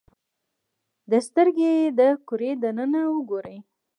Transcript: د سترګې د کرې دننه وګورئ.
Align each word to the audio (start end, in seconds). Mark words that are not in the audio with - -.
د 1.11 1.11
سترګې 1.27 1.73
د 1.97 1.99
کرې 2.27 2.51
دننه 2.61 3.01
وګورئ. 3.15 3.57